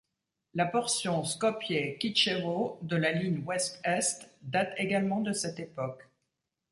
[0.55, 6.09] La portion Skopje-Kičevo de la ligne ouest-est date également de cette époque.